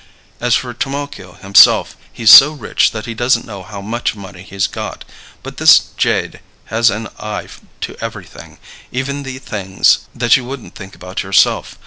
As 0.39 0.55
for 0.55 0.73
Trimalchio 0.73 1.33
himself, 1.41 1.95
he's 2.11 2.31
so 2.31 2.53
rich 2.53 2.89
that 2.89 3.05
he 3.05 3.13
doesn't 3.13 3.45
know 3.45 3.61
how 3.61 3.81
much 3.81 4.15
money 4.15 4.41
he's 4.41 4.65
got; 4.65 5.05
but 5.43 5.57
this 5.57 5.91
jade 5.95 6.39
has 6.73 6.89
an 6.89 7.07
eye 7.19 7.49
to 7.81 7.95
everything, 8.03 8.57
even 8.91 9.21
the 9.21 9.37
things 9.37 9.99
that 10.15 10.35
you 10.37 10.43
wouldn't 10.43 10.73
think 10.73 10.95
about 10.95 11.21
yourself. 11.21 11.77